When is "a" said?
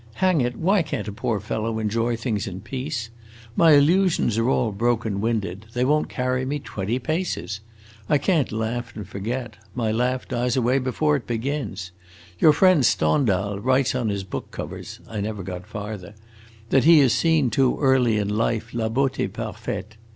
1.07-1.11